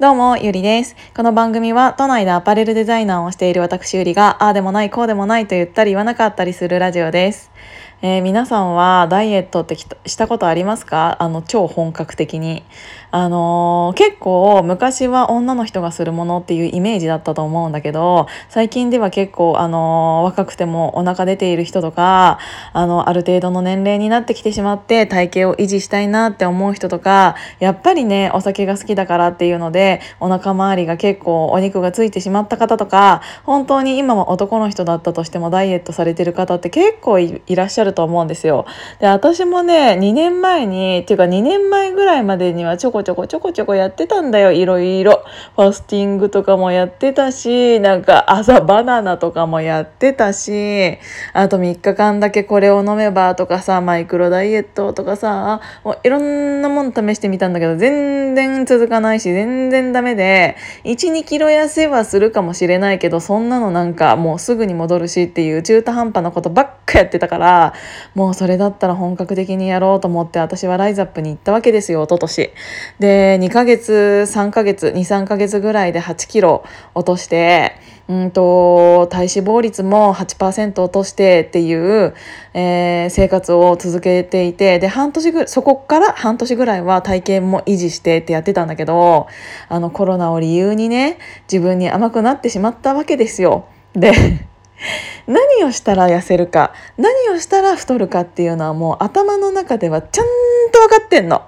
[0.00, 0.94] どうも、ゆりです。
[1.12, 7.50] この番組は都内でアパレルデザイナーをしている私ゆりが、ああでもない、こうでもないと言ったり言わなかったりするラジオです。
[8.00, 11.16] えー、皆さんはダイエットってしたことありますか？
[11.18, 12.62] あの超本格的に。
[13.10, 22.38] あのー、結構昔は女の人がするものっていうイメージだったと思うんだけど最近では結構、あのー、若くてもお腹出ている人とか
[22.74, 38.66] あのある程度の年齢になってきてしまって体型を維持したいなって思う人とかやっぱりねお酒が好きだからっていうのでお腹周りが結構お肉がついてしまった方とか本当に今は男の人だったとしてもダイエットされてる方って結構いらっしゃると思うんですよ。
[39.00, 45.24] で私もね2年前にっていうか2年前ぐらいまでにはちょこちょこちょこちょこやってたんだよいろいろ
[45.56, 50.98] ファスティングとかもやってたしなんか朝バナナとかもやってたし
[51.32, 67.74] あと3日間だけこれを飲めばとかさマイクロダイエットとかさもういろんなもの試してみたんだけど全然続かないし全然ダメで12キロ痩せはするかもしれないけどそんなのなんかもうすぐに戻るしっていう中途半端なことばっかやってたから
[68.14, 72.50] もうそれだったら本格的にやろうと思って私はライズアップに行ったわけですよ一昨年
[72.98, 82.14] で2ヶ月3ヶ月23ヶ月ぐらいで8キロ落としてうんと体脂肪率も8%落としてっていう、
[82.54, 89.28] えー、生活を続けていてで半年ぐそこから半年ぐらいは体型も維持してってやってたんだけど
[89.68, 91.18] あのコロナを理由にね
[91.52, 93.66] 自分に甘くなってしまったわけですよ。
[93.92, 94.47] で
[95.26, 100.26] 何をしたら痩せるか何をしたら太るかっていうのはもう頭の中ではちゃん
[100.72, 101.42] と分かってんの。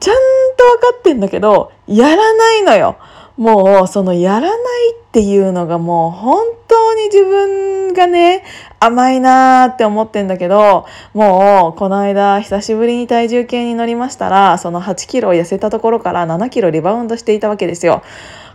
[0.00, 0.16] ちゃん
[0.56, 2.96] と分かってんだけどやらないのよ。
[3.36, 4.52] もうそのやらない
[4.94, 8.44] っていうのがもう本当に自分がね
[8.80, 18.02] 甘いなーって思ってんだけどもうこの間久しぶりに体重計に乗りましたらその8キロ痩せたところから7キロリバウンドしていたわけですよ。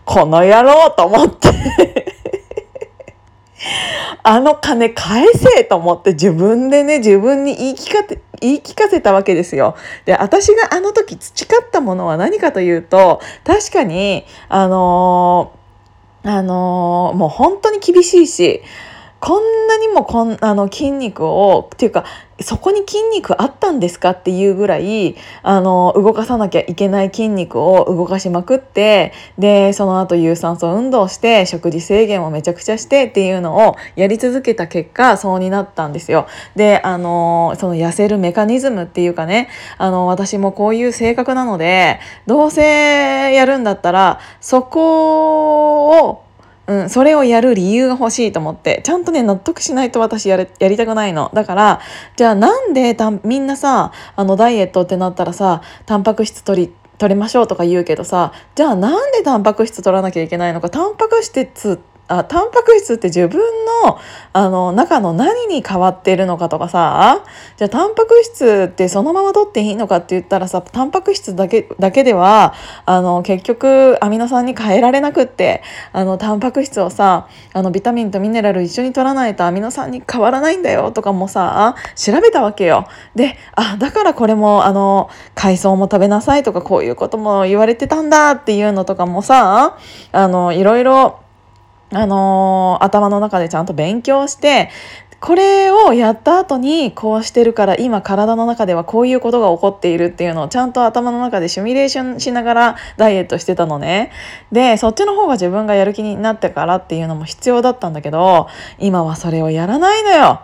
[0.05, 2.34] この野郎と思って
[4.23, 9.75] あの金返せと思って自分でね自分に言い聞かせ言い聞かせたわけですよ。
[10.05, 18.61] で私があの時培ったものは何かというと確かにあのー、あのー、もう本当に厳しいし
[19.19, 22.05] こんなにもこんあの筋肉をっていうか
[22.41, 36.27] そこに筋肉あったんですかっていうぐらいあの動かさなきゃいけない筋肉を動かしまくってでその後有酸素運動して食事制限をめちゃくちゃしてっていうのをやり続けた結果そうになったんですよ。
[36.55, 39.47] であのその痩せるメカニズムっていうかね
[39.77, 46.24] あの私もこういう性格なのでどうせやるんだったらそこを
[46.67, 48.81] うん、それをやる理由が欲しいと思って。
[48.83, 51.29] ちゃんとね納得しないと私やれやりたくないの。
[51.33, 51.81] だから
[52.15, 60.69] じゃあなんでたみんなさあのダイエットってなったらさタンパク質取り取りましょうとか言うけどさじゃあなんでタンパク質取らなきゃいけないのか。
[60.69, 63.39] タンパク質ってあタンパク質って自分
[63.83, 63.99] の
[64.33, 67.23] あの中の何に変わってるのかとかさ
[67.57, 72.53] じゃあタンパク質ってそのまま取っていいのかって言ったらさタンパク質だけだけでは
[72.85, 75.63] あの結局アミノ酸に変えられなくって
[75.93, 82.87] あのタンパク質をさあのビタミンとミネラル一緒に取らないとアミノ酸に変わらないんだよとかもさ調べたわけよ。
[83.15, 89.77] であだからこれもあの海藻も食べなさいとかこういうことも言われてたんだっていうのとかもさ
[90.11, 91.24] あのいろいろ
[91.95, 94.69] あのー、頭の中でちゃんと勉強して
[95.21, 104.11] これをやった後にこうしてるから今体の中ではこういうことが起こっているっていうのをちゃんと頭の中でシミュレーションしながらダイエットしてたのね。
[104.51, 110.41] でそっちの方が自分がやる気になってからっていうのも必要だったんだけど今はそれをやらないのよ。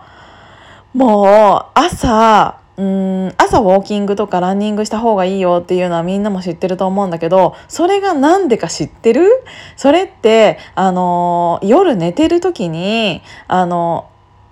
[0.94, 9.28] もう朝うん朝ウォーキングとかランニングした方がいいよっていうのはみんなも知ってると思うんだけどそれが何でか知ってる？
[9.76, 14.08] それってあの夜寝てる時にあの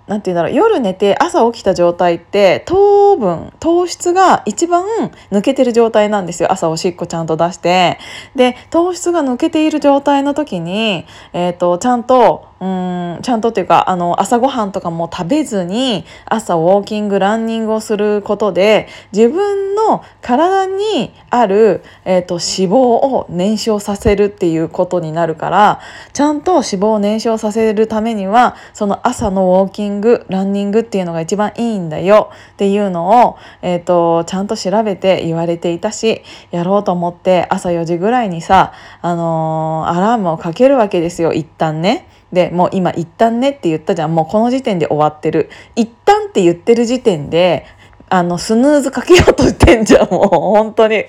[0.07, 4.85] なんて言うんだろう夜寝て朝起きた状態って糖分糖質が一番
[5.31, 6.51] 抜けてる状態なんですよ。
[6.51, 7.97] 朝おしっこちゃんと出して。
[8.35, 25.81] で糖質が抜けている状態の時に、えーとちゃんとうんちゃんとっていうかあの朝ごはんとかも食べずに朝ウォーキングランニングをすることで自分の体にある、えーと、脂肪を燃焼させるっていうことになるから
[26.13, 36.21] ちゃんと脂肪を燃焼させるためにはその朝のウォーキングランニングっていうのが一番いいんだよっていうのを、えーと、ちゃんと調べて言われていたし
[36.51, 42.07] やろうと思って朝4時ぐらいにさ、あのー、アラームをかけるわけですよ一旦ね。
[42.31, 44.15] でもう今一旦ねって言ったじゃん。
[44.15, 45.49] もうこの時点で終わってる。
[45.75, 47.65] 一旦って言ってる時点で
[48.09, 50.09] あのスヌーズかけようとしてんじゃん。
[50.11, 51.05] もう本当に。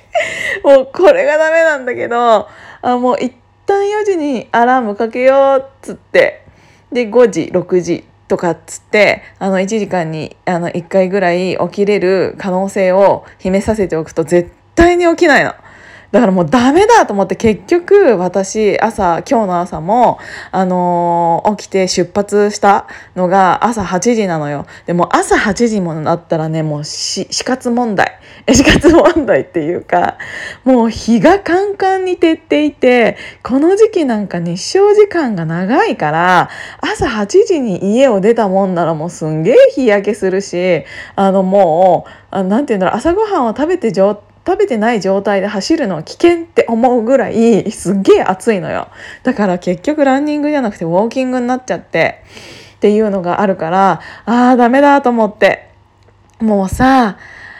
[0.64, 2.48] もうこれがダメなんだけど
[2.82, 3.34] あもう一
[3.66, 6.42] 旦4時にアラームかけようっつって。
[6.92, 15.54] で5時6時とかっつってあの1時間にあの1回ぐらい起きれる可能性を秘めさせておくと絶対に起きないの。
[16.12, 20.18] だからもうダメだと思って結局私朝今日の朝も
[20.50, 22.86] あのー、起きて出発した
[23.16, 24.66] のが朝8時なのよ。
[24.86, 28.18] でも朝8時もなったらねもう死活問題。
[28.52, 30.16] 死活問題っていうか
[30.64, 36.50] もう日がカンカンに照っていてこの時期なんか日照時間が長いから
[36.80, 40.84] 朝8時に家を出たもんならもうすんげえ日焼けするし
[41.14, 48.88] あのもう何て言うんだろう朝ごはんを食べて状態食べてない状態で走るのは危険って思うぐらいすっげえ暑いのよ。
[49.22, 52.22] だから結局ランニングじゃなくてウォーキングになっちゃって
[52.76, 55.70] っていうのがあるからあーダメだと思って。
[56.40, 57.18] もうさ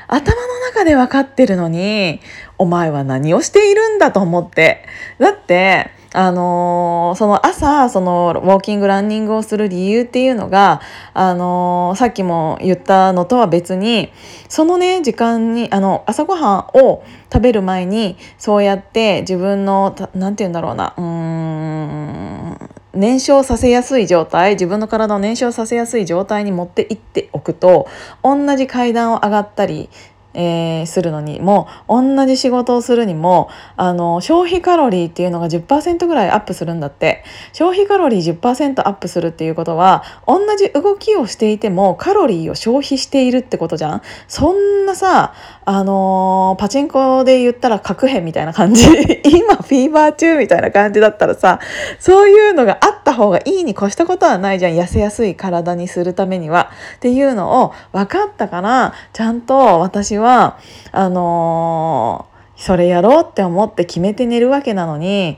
[0.08, 2.20] 頭の中で分かってるのに
[2.58, 4.84] お前は何をしているんだと思って。
[5.18, 10.80] だってあのー、その朝そのウォーキングランニングをする理由っていうのが、
[11.14, 14.12] あのー、さっきも言ったのとは別に
[14.48, 27.88] そのね時間にあの朝ごはんを食べる前にそうやって自分の何て言うんだろうなうーん燃焼させやすい状態自分の体を燃焼させやすい状態に持っていっておくと
[28.22, 29.88] 同じ階段を上がったり
[30.34, 37.24] えー、するのにも同じ仕事をするにもあの消費カロリーっていうのが10%ぐらいアップするんだって。
[37.52, 44.02] 消費カロリー10%アップするっていうことは同じ動きをしていてもカロリーを消費しているってことじゃん。
[44.28, 45.34] そんなさ
[45.64, 48.84] あのー、パチンコで言ったら核変みたいな感じ。
[49.24, 51.60] 今フィーバー中みたいな感じだったらさ
[51.98, 54.72] そういうのがあった方がいいに越したことはないじゃん。
[54.72, 56.70] 痩せやすい体にするためには。
[56.96, 60.58] っていうのを分かったからちゃんと私はは
[60.92, 65.36] あのー、それやろうって思って決めて寝るわけなのに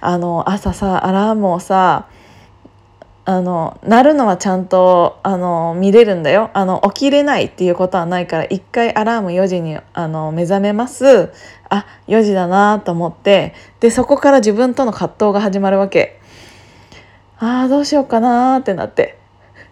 [0.00, 2.08] あの朝さアラームをさ
[3.26, 6.50] あの鳴るのはちゃんとあの見れるんだよ。
[6.52, 11.32] あの起きれないっていうことはないから一回アラーム4時にあの目覚めます。
[11.70, 16.20] あ4時だなと思ってでそこから自分との葛藤が始まるわけ。
[17.38, 19.18] あーどうしようかなってなって。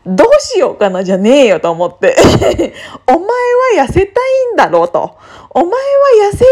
[0.04, 2.16] どうしようかなじゃねえよと思って
[3.06, 5.16] お前は痩せたいんだろうと。
[5.50, 6.46] お前は痩せたい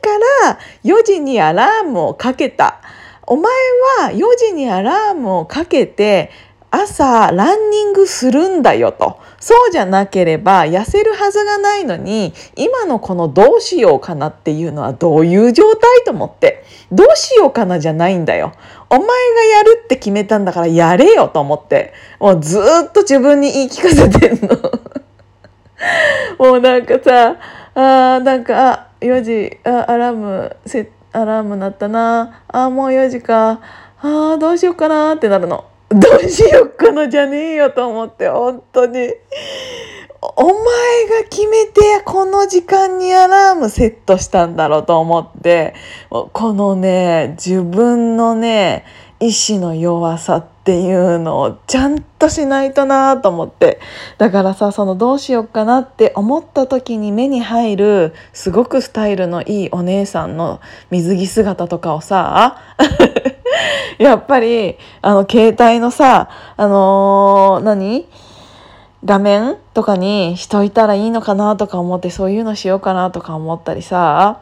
[0.00, 2.80] から4時にアラームをかけた。
[3.26, 3.52] お前
[3.98, 6.30] は4時にアラームをかけて
[6.70, 9.20] 朝ランニングするんだよと。
[9.40, 18.52] そうじゃなければ痩せるはずがないのに今のこのどうしようかなっていうのはどういう状態と思ってどうしようかなじゃないんだよ。
[18.90, 19.12] お前が
[19.58, 24.56] やるって決めたんだからやれよと思ってもうずっと自分に言い聞かせてんの。
[26.38, 27.36] もうなんかさ
[27.74, 30.56] あーなんかあ4時あアラーム
[31.12, 33.60] アラーム鳴ったなあもう4時か
[34.02, 35.64] あどうしようかなってなるの。
[35.90, 39.14] どうしよっかなじゃねえよと思って本当に。
[40.20, 45.74] お前が決めてこの時間にアラームセットしたんだろうと思って
[46.10, 48.84] このね自分のね
[49.20, 53.80] 意志の弱さっていうのをちゃんとしないとなと思って。
[54.18, 60.60] だからさそのどうしようかなって思った時に目に入るすごくスタイルのいいお姉さんの
[60.90, 62.58] 水着姿とかをさ
[63.98, 68.06] やっぱりあの携帯のさあのー、何？
[69.04, 74.40] 画面とかにしといたらいいのかなとか思ってそういうのしようかなとか思ったりさ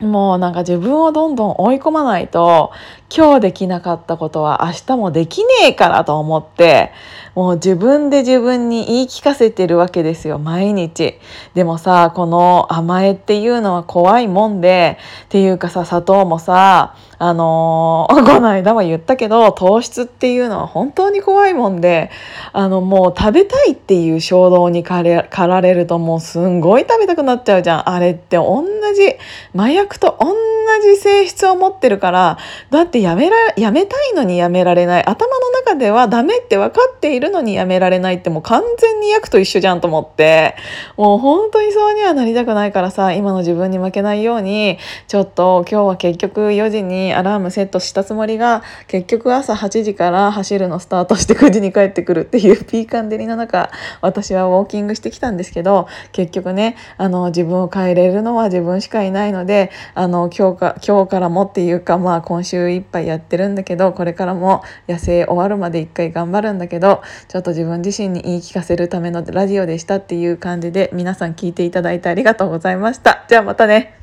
[0.00, 2.72] もうなんか自分をどんどん追い込まないと
[3.14, 6.92] 今日できなかったことは明日もできねえからと思って
[7.34, 11.14] もう自分で自分に言い聞かせてるわけですよ毎日。
[11.54, 22.10] でもさこの甘えっていうのは怖いもんでっていうかさ砂糖もさあのー、この間は言ったけど糖質っていうのは本当に怖いもんで
[22.52, 27.88] あのもう食べたいっていう衝動に駆られるともうすんごい食べたくなっちゃうじゃん。
[27.88, 29.16] あれって同じ
[29.54, 30.34] 麻薬と同
[30.82, 32.38] じ性質を持ってるから
[32.70, 35.04] だってやめらやめたいのにやめられない。
[35.04, 40.54] 頭の中ではダメって分かっているのにやめられないってもう完全に薬と一緒じゃんと思って。
[40.96, 73.24] もう本当にそうにはなりたくないからさ今の自分に負けないようにちょっと今日は結局4時にアラームセットしたつもりが結局朝8時から走るのスタートして9時に帰ってくるっていうピーカンデリの中私はウォーキングしてきたんですけど結局ねあの自分を変えれるのは自分しかいないのであの今日か今日からもっていうかまあ今週いっぱいやってるんだけどこれからも野生終わるまで一回頑張るんだけどちょっと自分自身に言い聞かせるためのラジオでしたっていう感じで皆さん聞いていただいてありがとうございました。
[73.28, 73.97] じゃあまたね。